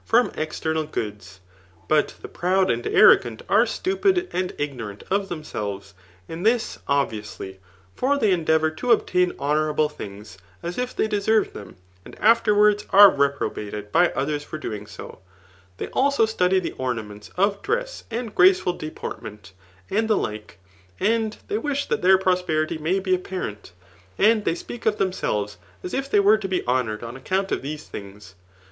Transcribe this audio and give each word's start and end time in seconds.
itmcs* 0.09 0.13
135 0.13 0.33
finom 0.33 0.87
ezternalgoodst 0.87 1.39
But 1.87 2.15
the 2.23 2.27
proud 2.27 2.71
and 2.71 2.87
arrogant 2.87 3.43
a» 3.47 3.67
stupid, 3.67 4.27
and 4.33 4.51
ignorant 4.57 5.03
of 5.11 5.29
tbemselres^ 5.29 5.93
and 6.27 6.43
this 6.43 6.79
obviously; 6.87 7.59
for 7.95 8.17
they 8.17 8.31
endeavov 8.31 8.75
to 8.77 8.87
dbtaia 8.87 9.37
honourable 9.37 9.89
diingS) 9.91 10.37
as 10.63 10.79
if 10.79 10.95
thej 10.95 11.07
deserved 11.07 11.53
them^ 11.53 11.75
and 12.03 12.17
afterwards 12.17 12.83
are 12.89 13.11
reprobated 13.11 13.91
by 13.91 14.09
others 14.13 14.43
for 14.43 14.57
so 14.57 14.59
doing; 14.61 14.87
They 15.77 15.85
ateo 15.85 16.27
study 16.27 16.59
the 16.59 16.71
ornament 16.79 17.29
of 17.37 17.61
dress^ 17.61 18.01
graceful 18.33 18.79
deportment^ 18.79 19.51
and 19.91 20.07
the 20.07 20.17
like; 20.17 20.57
and 20.99 21.37
they 21.47 21.59
wisk 21.59 21.89
^iiat 21.89 22.01
their 22.01 22.17
prosperity 22.17 22.79
may 22.79 22.97
be 22.97 23.13
apparent 23.13 23.71
;:and 24.17 24.45
they^^q^eak 24.45 24.87
of 24.87 24.97
"diemselvesi 24.97 25.57
as 25.83 25.93
if 25.93 26.09
they 26.09 26.19
were 26.19 26.39
lo^be 26.39 26.65
honoured 26.65 27.03
on 27.03 27.15
aecount 27.19 27.49
of^' 27.49 27.59
lliese 27.61 27.91
diings. 27.91 28.33